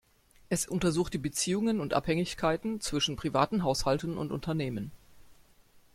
[0.49, 4.89] Es untersucht die Beziehungen und Abhängigkeiten zwischen privaten Haushalten und Unternehmen.